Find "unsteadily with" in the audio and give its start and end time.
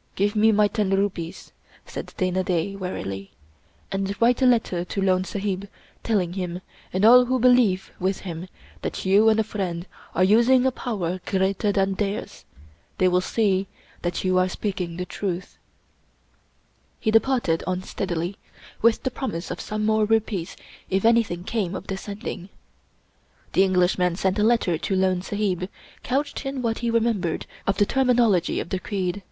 17.66-19.02